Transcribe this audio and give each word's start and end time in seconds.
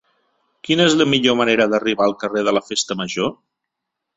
Quina 0.67 0.87
és 0.91 0.95
la 1.01 1.07
millor 1.11 1.37
manera 1.41 1.67
d'arribar 1.73 2.07
al 2.07 2.17
carrer 2.25 2.45
de 2.49 2.57
la 2.59 2.65
Festa 2.71 2.99
Major? 3.03 3.31